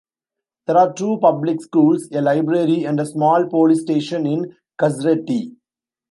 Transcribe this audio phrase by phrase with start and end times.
[0.65, 5.57] There are two public schools, a library, and a small police station in Kazreti.